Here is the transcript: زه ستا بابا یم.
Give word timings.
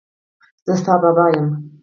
زه 0.65 0.73
ستا 0.79 0.93
بابا 1.03 1.25
یم. 1.33 1.47